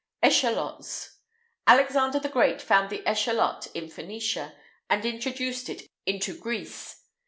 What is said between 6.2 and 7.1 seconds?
Greece.